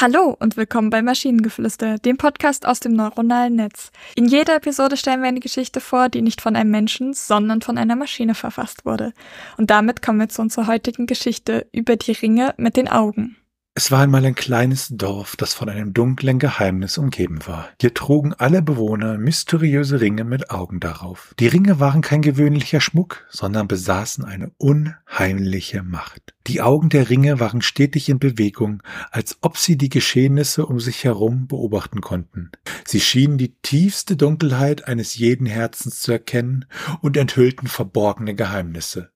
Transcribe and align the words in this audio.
Hallo 0.00 0.34
und 0.40 0.56
willkommen 0.56 0.88
bei 0.88 1.02
Maschinengeflüster, 1.02 1.98
dem 1.98 2.16
Podcast 2.16 2.64
aus 2.64 2.80
dem 2.80 2.94
neuronalen 2.94 3.56
Netz. 3.56 3.92
In 4.14 4.24
jeder 4.24 4.56
Episode 4.56 4.96
stellen 4.96 5.20
wir 5.20 5.28
eine 5.28 5.40
Geschichte 5.40 5.78
vor, 5.78 6.08
die 6.08 6.22
nicht 6.22 6.40
von 6.40 6.56
einem 6.56 6.70
Menschen, 6.70 7.12
sondern 7.12 7.60
von 7.60 7.76
einer 7.76 7.96
Maschine 7.96 8.34
verfasst 8.34 8.86
wurde. 8.86 9.12
Und 9.58 9.68
damit 9.68 10.00
kommen 10.00 10.18
wir 10.18 10.30
zu 10.30 10.40
unserer 10.40 10.68
heutigen 10.68 11.04
Geschichte 11.04 11.66
über 11.72 11.96
die 11.96 12.12
Ringe 12.12 12.54
mit 12.56 12.78
den 12.78 12.88
Augen. 12.88 13.36
Es 13.82 13.90
war 13.90 14.00
einmal 14.00 14.26
ein 14.26 14.34
kleines 14.34 14.88
Dorf, 14.90 15.36
das 15.36 15.54
von 15.54 15.70
einem 15.70 15.94
dunklen 15.94 16.38
Geheimnis 16.38 16.98
umgeben 16.98 17.38
war. 17.46 17.70
Hier 17.80 17.94
trugen 17.94 18.34
alle 18.34 18.60
Bewohner 18.60 19.16
mysteriöse 19.16 20.02
Ringe 20.02 20.24
mit 20.24 20.50
Augen 20.50 20.80
darauf. 20.80 21.34
Die 21.40 21.46
Ringe 21.46 21.80
waren 21.80 22.02
kein 22.02 22.20
gewöhnlicher 22.20 22.82
Schmuck, 22.82 23.26
sondern 23.30 23.68
besaßen 23.68 24.22
eine 24.22 24.52
unheimliche 24.58 25.82
Macht. 25.82 26.34
Die 26.46 26.60
Augen 26.60 26.90
der 26.90 27.08
Ringe 27.08 27.40
waren 27.40 27.62
stetig 27.62 28.10
in 28.10 28.18
Bewegung, 28.18 28.82
als 29.12 29.38
ob 29.40 29.56
sie 29.56 29.78
die 29.78 29.88
Geschehnisse 29.88 30.66
um 30.66 30.78
sich 30.78 31.04
herum 31.04 31.46
beobachten 31.46 32.02
konnten. 32.02 32.50
Sie 32.84 33.00
schienen 33.00 33.38
die 33.38 33.54
tiefste 33.62 34.14
Dunkelheit 34.14 34.88
eines 34.88 35.16
jeden 35.16 35.46
Herzens 35.46 36.00
zu 36.00 36.12
erkennen 36.12 36.66
und 37.00 37.16
enthüllten 37.16 37.66
verborgene 37.66 38.34
Geheimnisse. 38.34 39.10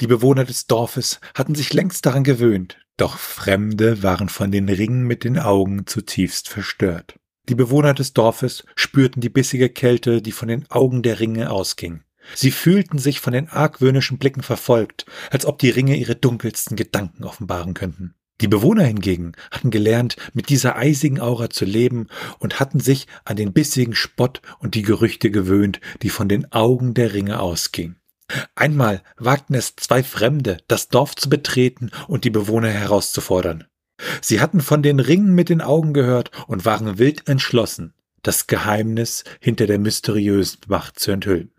Die 0.00 0.06
Bewohner 0.06 0.46
des 0.46 0.66
Dorfes 0.66 1.20
hatten 1.34 1.54
sich 1.54 1.74
längst 1.74 2.06
daran 2.06 2.24
gewöhnt, 2.24 2.78
doch 2.98 3.16
Fremde 3.16 4.02
waren 4.02 4.28
von 4.28 4.50
den 4.50 4.68
Ringen 4.68 5.04
mit 5.04 5.24
den 5.24 5.38
Augen 5.38 5.86
zutiefst 5.86 6.48
verstört. 6.48 7.14
Die 7.48 7.54
Bewohner 7.54 7.94
des 7.94 8.12
Dorfes 8.12 8.64
spürten 8.74 9.22
die 9.22 9.30
bissige 9.30 9.70
Kälte, 9.70 10.20
die 10.20 10.32
von 10.32 10.48
den 10.48 10.70
Augen 10.70 11.02
der 11.02 11.18
Ringe 11.18 11.50
ausging. 11.50 12.02
Sie 12.34 12.50
fühlten 12.50 12.98
sich 12.98 13.20
von 13.20 13.32
den 13.32 13.48
argwöhnischen 13.48 14.18
Blicken 14.18 14.42
verfolgt, 14.42 15.06
als 15.30 15.46
ob 15.46 15.58
die 15.58 15.70
Ringe 15.70 15.96
ihre 15.96 16.14
dunkelsten 16.14 16.76
Gedanken 16.76 17.24
offenbaren 17.24 17.72
könnten. 17.72 18.14
Die 18.40 18.48
Bewohner 18.48 18.84
hingegen 18.84 19.32
hatten 19.50 19.70
gelernt, 19.70 20.16
mit 20.32 20.48
dieser 20.48 20.76
eisigen 20.76 21.20
Aura 21.20 21.50
zu 21.50 21.64
leben 21.64 22.06
und 22.38 22.60
hatten 22.60 22.78
sich 22.80 23.06
an 23.24 23.36
den 23.36 23.52
bissigen 23.52 23.94
Spott 23.94 24.42
und 24.60 24.74
die 24.74 24.82
Gerüchte 24.82 25.30
gewöhnt, 25.30 25.80
die 26.02 26.10
von 26.10 26.28
den 26.28 26.52
Augen 26.52 26.94
der 26.94 27.14
Ringe 27.14 27.40
ausgingen. 27.40 27.96
Einmal 28.54 29.02
wagten 29.16 29.54
es 29.54 29.74
zwei 29.76 30.02
Fremde, 30.02 30.58
das 30.68 30.88
Dorf 30.88 31.14
zu 31.14 31.30
betreten 31.30 31.90
und 32.06 32.24
die 32.24 32.30
Bewohner 32.30 32.68
herauszufordern. 32.68 33.64
Sie 34.20 34.40
hatten 34.40 34.60
von 34.60 34.82
den 34.82 35.00
Ringen 35.00 35.34
mit 35.34 35.48
den 35.48 35.60
Augen 35.60 35.92
gehört 35.92 36.30
und 36.46 36.64
waren 36.64 36.98
wild 36.98 37.28
entschlossen, 37.28 37.94
das 38.22 38.46
Geheimnis 38.46 39.24
hinter 39.40 39.66
der 39.66 39.78
mysteriösen 39.78 40.60
Macht 40.66 40.98
zu 40.98 41.10
enthüllen. 41.10 41.52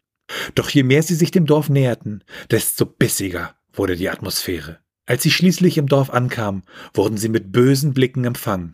Doch 0.56 0.70
je 0.70 0.84
mehr 0.84 1.04
sie 1.04 1.16
sich 1.16 1.32
dem 1.32 1.46
Dorf 1.46 1.70
näherten, 1.70 2.24
desto 2.52 2.86
bissiger 2.86 3.56
wurde 3.74 3.96
die 3.96 4.10
Atmosphäre. 4.10 4.80
Als 5.06 5.24
sie 5.24 5.32
schließlich 5.32 5.78
im 5.78 5.88
Dorf 5.88 6.12
ankamen, 6.12 6.64
wurden 6.94 7.18
sie 7.18 7.30
mit 7.30 7.52
bösen 7.52 7.94
Blicken 7.94 8.26
empfangen. 8.26 8.74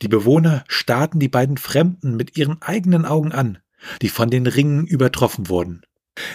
Die 0.00 0.08
Bewohner 0.08 0.64
starrten 0.68 1.18
die 1.18 1.28
beiden 1.28 1.56
Fremden 1.56 2.16
mit 2.16 2.36
ihren 2.36 2.62
eigenen 2.62 3.04
Augen 3.04 3.32
an, 3.32 3.58
die 4.00 4.10
von 4.10 4.30
den 4.30 4.46
Ringen 4.46 4.86
übertroffen 4.86 5.48
wurden. 5.48 5.82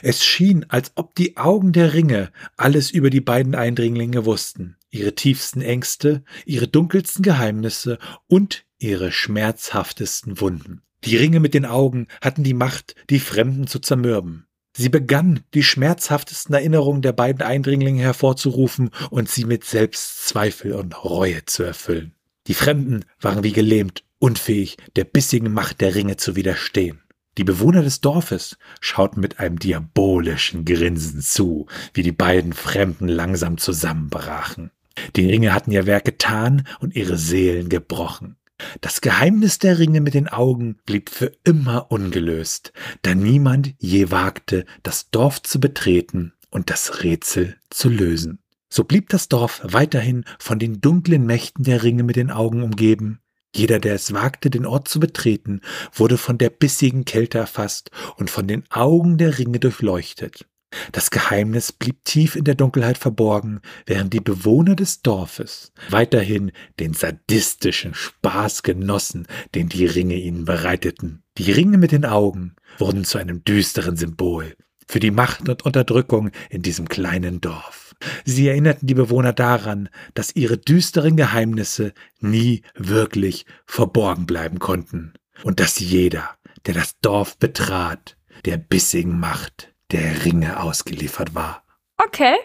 Es 0.01 0.25
schien, 0.25 0.65
als 0.69 0.91
ob 0.95 1.15
die 1.15 1.37
Augen 1.37 1.71
der 1.71 1.93
Ringe 1.93 2.31
alles 2.55 2.91
über 2.91 3.09
die 3.09 3.21
beiden 3.21 3.55
Eindringlinge 3.55 4.25
wussten, 4.25 4.75
ihre 4.89 5.13
tiefsten 5.13 5.61
Ängste, 5.61 6.23
ihre 6.45 6.67
dunkelsten 6.67 7.23
Geheimnisse 7.23 7.99
und 8.27 8.65
ihre 8.79 9.11
schmerzhaftesten 9.11 10.39
Wunden. 10.41 10.81
Die 11.03 11.17
Ringe 11.17 11.39
mit 11.39 11.53
den 11.53 11.65
Augen 11.65 12.07
hatten 12.21 12.43
die 12.43 12.53
Macht, 12.53 12.95
die 13.09 13.19
Fremden 13.19 13.67
zu 13.67 13.79
zermürben. 13.79 14.47
Sie 14.75 14.89
begann, 14.89 15.41
die 15.53 15.63
schmerzhaftesten 15.63 16.53
Erinnerungen 16.53 17.01
der 17.01 17.13
beiden 17.13 17.41
Eindringlinge 17.41 18.01
hervorzurufen 18.01 18.91
und 19.09 19.29
sie 19.29 19.45
mit 19.45 19.63
Selbstzweifel 19.63 20.73
und 20.73 21.03
Reue 21.03 21.45
zu 21.45 21.63
erfüllen. 21.63 22.13
Die 22.47 22.53
Fremden 22.53 23.05
waren 23.19 23.43
wie 23.43 23.53
gelähmt, 23.53 24.03
unfähig, 24.19 24.77
der 24.95 25.03
bissigen 25.03 25.51
Macht 25.51 25.81
der 25.81 25.95
Ringe 25.95 26.17
zu 26.17 26.35
widerstehen. 26.35 27.01
Die 27.37 27.43
Bewohner 27.43 27.83
des 27.83 28.01
Dorfes 28.01 28.57
schauten 28.81 29.21
mit 29.21 29.39
einem 29.39 29.59
diabolischen 29.59 30.65
Grinsen 30.65 31.21
zu, 31.21 31.67
wie 31.93 32.01
die 32.01 32.11
beiden 32.11 32.53
Fremden 32.53 33.07
langsam 33.07 33.59
zusammenbrachen. 33.59 34.71
Die 35.15 35.29
Ringe 35.29 35.53
hatten 35.53 35.71
ihr 35.71 35.85
Werk 35.85 36.05
getan 36.05 36.67
und 36.79 36.95
ihre 36.95 37.17
Seelen 37.17 37.69
gebrochen. 37.69 38.37
Das 38.81 39.01
Geheimnis 39.01 39.59
der 39.59 39.77
Ringe 39.77 40.01
mit 40.01 40.15
den 40.15 40.27
Augen 40.27 40.77
blieb 40.85 41.11
für 41.11 41.31
immer 41.43 41.91
ungelöst, 41.91 42.73
da 43.03 43.13
niemand 43.13 43.75
je 43.77 44.09
wagte, 44.09 44.65
das 44.81 45.11
Dorf 45.11 45.43
zu 45.43 45.59
betreten 45.59 46.33
und 46.49 46.71
das 46.71 47.03
Rätsel 47.03 47.57
zu 47.69 47.89
lösen. 47.89 48.39
So 48.67 48.83
blieb 48.83 49.09
das 49.09 49.29
Dorf 49.29 49.61
weiterhin 49.63 50.25
von 50.39 50.57
den 50.57 50.81
dunklen 50.81 51.25
Mächten 51.25 51.63
der 51.63 51.83
Ringe 51.83 52.01
mit 52.01 52.15
den 52.15 52.31
Augen 52.31 52.63
umgeben, 52.63 53.19
jeder, 53.57 53.79
der 53.79 53.95
es 53.95 54.13
wagte, 54.13 54.49
den 54.49 54.65
Ort 54.65 54.87
zu 54.87 54.99
betreten, 54.99 55.61
wurde 55.93 56.17
von 56.17 56.37
der 56.37 56.49
bissigen 56.49 57.05
Kälte 57.05 57.37
erfasst 57.37 57.91
und 58.15 58.29
von 58.29 58.47
den 58.47 58.63
Augen 58.69 59.17
der 59.17 59.37
Ringe 59.39 59.59
durchleuchtet. 59.59 60.45
Das 60.91 61.11
Geheimnis 61.11 61.71
blieb 61.71 62.03
tief 62.03 62.35
in 62.35 62.43
der 62.43 62.55
Dunkelheit 62.55 62.97
verborgen, 62.97 63.61
während 63.85 64.13
die 64.13 64.19
Bewohner 64.19 64.75
des 64.75 65.01
Dorfes 65.01 65.71
weiterhin 65.89 66.51
den 66.79 66.93
sadistischen 66.93 67.93
Spaß 67.93 68.63
genossen, 68.63 69.27
den 69.55 69.69
die 69.69 69.85
Ringe 69.85 70.15
ihnen 70.15 70.45
bereiteten. 70.45 71.23
Die 71.37 71.51
Ringe 71.51 71.77
mit 71.77 71.93
den 71.93 72.05
Augen 72.05 72.55
wurden 72.77 73.05
zu 73.05 73.17
einem 73.17 73.43
düsteren 73.45 73.95
Symbol 73.95 74.55
für 74.87 74.99
die 74.99 75.11
Macht 75.11 75.47
und 75.49 75.65
Unterdrückung 75.65 76.31
in 76.49 76.61
diesem 76.61 76.87
kleinen 76.87 77.41
Dorf. 77.41 77.86
Sie 78.25 78.47
erinnerten 78.47 78.87
die 78.87 78.93
Bewohner 78.93 79.33
daran, 79.33 79.89
dass 80.13 80.35
ihre 80.35 80.57
düsteren 80.57 81.17
Geheimnisse 81.17 81.93
nie 82.19 82.63
wirklich 82.75 83.45
verborgen 83.65 84.25
bleiben 84.25 84.59
konnten 84.59 85.13
und 85.43 85.59
dass 85.59 85.79
jeder, 85.79 86.29
der 86.65 86.73
das 86.73 86.99
Dorf 86.99 87.37
betrat, 87.37 88.17
der 88.45 88.57
bissigen 88.57 89.19
Macht 89.19 89.73
der 89.91 90.25
Ringe 90.25 90.59
ausgeliefert 90.59 91.33
war. 91.33 91.63
Okay, 91.97 92.35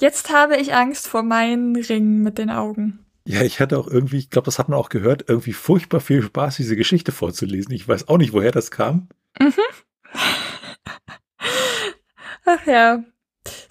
jetzt 0.00 0.32
habe 0.32 0.56
ich 0.56 0.74
Angst 0.74 1.08
vor 1.08 1.22
meinen 1.22 1.76
Ringen 1.76 2.22
mit 2.22 2.38
den 2.38 2.50
Augen. 2.50 3.00
Ja, 3.26 3.42
ich 3.42 3.58
hatte 3.58 3.78
auch 3.78 3.88
irgendwie, 3.88 4.18
ich 4.18 4.28
glaube, 4.28 4.44
das 4.44 4.58
hat 4.58 4.68
man 4.68 4.78
auch 4.78 4.90
gehört, 4.90 5.24
irgendwie 5.28 5.54
furchtbar 5.54 6.00
viel 6.00 6.22
Spaß, 6.22 6.56
diese 6.56 6.76
Geschichte 6.76 7.10
vorzulesen. 7.10 7.72
Ich 7.72 7.88
weiß 7.88 8.08
auch 8.08 8.18
nicht, 8.18 8.34
woher 8.34 8.52
das 8.52 8.70
kam. 8.70 9.08
Mhm. 9.40 9.54
Ach 12.44 12.66
ja, 12.66 13.02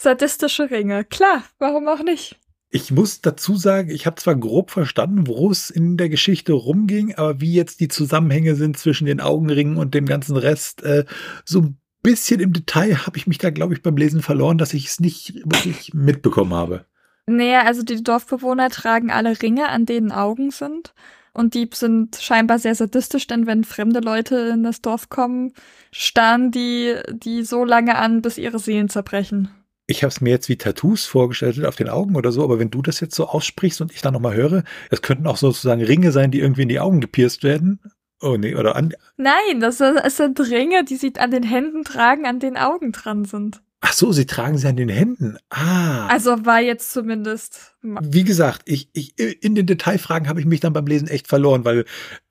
Sadistische 0.03 0.69
Ringe. 0.69 1.06
Klar, 1.06 1.46
warum 1.59 1.88
auch 1.88 2.03
nicht? 2.03 2.38
Ich 2.69 2.91
muss 2.91 3.22
dazu 3.22 3.56
sagen, 3.56 3.90
ich 3.90 4.06
habe 4.06 4.18
zwar 4.18 4.36
grob 4.36 4.69
verstanden, 4.69 5.28
wo 5.28 5.50
es 5.50 5.69
in 5.69 5.96
der 5.96 6.09
Geschichte 6.09 6.52
rumging, 6.52 7.16
aber 7.16 7.40
wie 7.40 7.53
jetzt 7.53 7.80
die 7.80 7.88
Zusammenhänge 7.88 8.56
sind 8.56 8.78
zwischen 8.78 9.06
den 9.06 9.22
Augenringen 9.22 9.78
und 9.78 9.94
dem 9.94 10.06
ganzen 10.06 10.36
Rest, 10.36 10.84
äh, 10.84 11.06
so 11.46 11.62
ein 11.62 11.78
bisschen 12.02 12.42
im 12.42 12.52
Detail 12.52 12.97
habe 13.06 13.16
ich 13.18 13.28
mich 13.28 13.38
da, 13.38 13.50
glaube 13.50 13.75
ich, 13.75 13.81
beim 13.81 13.96
Lesen 13.96 14.22
verloren, 14.22 14.58
dass 14.58 14.74
ich 14.74 14.88
es 14.88 15.00
nicht 15.00 15.36
wirklich 15.46 15.94
mitbekommen 15.94 16.53
habe. 16.53 16.86
Naja, 17.25 17.62
also 17.62 17.81
die 17.81 18.03
Dorfbewohner 18.03 18.69
tragen 18.72 19.09
alle 19.09 19.42
Ringe, 19.42 19.69
an 19.69 19.86
denen 19.86 20.12
Augen 20.12 20.52
sind. 20.52 20.94
Und 21.31 21.53
die 21.53 21.69
sind 21.74 22.18
scheinbar 22.18 22.59
sehr 22.59 22.75
sadistisch, 22.75 23.28
denn 23.28 23.47
wenn 23.47 23.63
fremde 23.63 24.02
Leute 24.02 24.36
in 24.53 24.63
das 24.63 24.81
Dorf 24.81 25.08
kommen, 25.08 25.53
starren 25.94 26.52
die 26.52 26.94
die 27.09 27.46
so 27.46 27.63
lange 27.63 27.96
an, 27.96 28.22
bis 28.22 28.38
ihre 28.38 28.59
Seelen 28.59 28.90
zerbrechen 28.90 29.50
ich 29.88 30.03
habe 30.03 30.09
es 30.09 30.21
mir 30.21 30.29
jetzt 30.29 30.49
wie 30.49 30.57
Tattoos 30.57 31.05
vorgestellt 31.05 31.66
auf 31.66 31.75
den 31.75 31.89
Augen 31.89 32.16
oder 32.16 32.31
so, 32.31 32.44
aber 32.44 32.59
wenn 32.59 32.71
du 32.71 32.81
das 32.81 32.99
jetzt 32.99 33.16
so 33.16 33.27
aussprichst 33.27 33.81
und 33.81 33.91
ich 33.91 34.01
dann 34.01 34.13
nochmal 34.13 34.35
höre, 34.35 34.63
es 34.89 35.01
könnten 35.01 35.27
auch 35.27 35.38
sozusagen 35.38 35.83
Ringe 35.83 36.11
sein, 36.11 36.31
die 36.31 36.39
irgendwie 36.39 36.63
in 36.63 36.69
die 36.69 36.79
Augen 36.79 37.01
gepierst 37.01 37.44
werden. 37.44 37.79
Oh 38.21 38.38
nee, 38.38 38.55
oder 38.55 38.75
an. 38.75 38.94
Nein, 39.18 39.59
das, 39.59 39.80
das 39.80 40.18
sind 40.18 40.39
Ringe, 40.39 40.85
die 40.85 40.95
sie 40.95 41.13
an 41.18 41.31
den 41.31 41.44
Händen 41.44 41.83
tragen, 41.83 42.25
an 42.25 42.39
den 42.39 42.57
Augen 42.57 42.94
dran 42.94 43.25
sind. 43.25 43.62
Ach 43.85 43.91
so, 43.91 44.13
sie 44.13 44.25
tragen 44.25 44.57
sie 44.57 44.69
an 44.69 44.77
den 44.77 44.88
Händen. 44.88 45.38
Ah. 45.50 46.07
Also 46.07 46.45
war 46.45 46.62
jetzt 46.62 46.94
zumindest. 46.94 47.75
Wie 47.81 48.24
gesagt, 48.24 48.62
ich, 48.63 48.89
ich, 48.94 49.19
in 49.19 49.56
den 49.56 49.65
Detailfragen 49.65 50.29
habe 50.29 50.39
ich 50.39 50.45
mich 50.45 50.62
dann 50.62 50.71
beim 50.71 50.88
Lesen 50.88 51.09
echt 51.09 51.27
verloren, 51.27 51.65
weil 51.65 51.83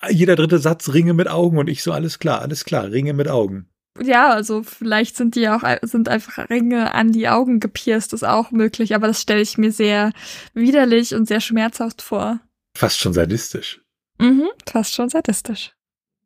jeder 0.08 0.34
dritte 0.34 0.58
Satz 0.58 0.94
Ringe 0.94 1.12
mit 1.12 1.28
Augen 1.28 1.58
und 1.58 1.68
ich 1.68 1.82
so, 1.82 1.92
alles 1.92 2.18
klar, 2.18 2.40
alles 2.40 2.64
klar, 2.64 2.90
Ringe 2.90 3.12
mit 3.12 3.28
Augen. 3.28 3.68
Ja, 4.00 4.30
also 4.30 4.62
vielleicht 4.62 5.16
sind 5.16 5.34
die 5.34 5.48
auch, 5.48 5.62
sind 5.82 6.08
einfach 6.08 6.48
Ringe 6.48 6.94
an 6.94 7.12
die 7.12 7.28
Augen 7.28 7.60
gepierst, 7.60 8.12
ist 8.12 8.24
auch 8.24 8.50
möglich, 8.50 8.94
aber 8.94 9.06
das 9.06 9.20
stelle 9.20 9.42
ich 9.42 9.58
mir 9.58 9.70
sehr 9.70 10.12
widerlich 10.54 11.14
und 11.14 11.28
sehr 11.28 11.40
schmerzhaft 11.40 12.00
vor. 12.00 12.40
Fast 12.76 12.98
schon 12.98 13.12
sadistisch. 13.12 13.82
Mhm, 14.18 14.48
fast 14.66 14.94
schon 14.94 15.10
sadistisch. 15.10 15.72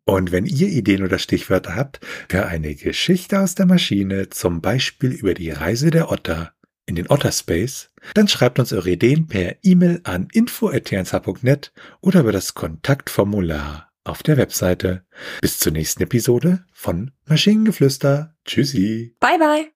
Und 0.04 0.30
wenn 0.30 0.46
ihr 0.46 0.68
Ideen 0.68 1.02
oder 1.02 1.18
Stichwörter 1.18 1.74
habt 1.74 1.98
für 2.28 2.46
eine 2.46 2.76
Geschichte 2.76 3.40
aus 3.40 3.56
der 3.56 3.66
Maschine, 3.66 4.30
zum 4.30 4.60
Beispiel 4.60 5.10
über 5.10 5.34
die 5.34 5.50
Reise 5.50 5.90
der 5.90 6.12
Otter 6.12 6.52
in 6.86 6.94
den 6.94 7.10
Otterspace, 7.10 7.90
dann 8.14 8.28
schreibt 8.28 8.60
uns 8.60 8.72
eure 8.72 8.90
Ideen 8.90 9.26
per 9.26 9.56
E-Mail 9.64 10.00
an 10.04 10.28
info.tnsh.net 10.32 11.72
oder 12.00 12.20
über 12.20 12.30
das 12.30 12.54
Kontaktformular 12.54 13.85
auf 14.08 14.22
der 14.22 14.36
Webseite. 14.36 15.04
Bis 15.40 15.58
zur 15.58 15.72
nächsten 15.72 16.02
Episode 16.02 16.64
von 16.72 17.12
Maschinengeflüster. 17.26 18.34
Tschüssi. 18.44 19.16
Bye 19.20 19.38
bye. 19.38 19.75